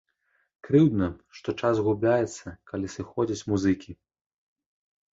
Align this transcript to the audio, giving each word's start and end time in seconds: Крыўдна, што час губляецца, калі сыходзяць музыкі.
Крыўдна, 0.67 1.09
што 1.41 1.49
час 1.61 1.83
губляецца, 1.89 2.57
калі 2.73 2.93
сыходзяць 2.97 3.47
музыкі. 3.55 3.91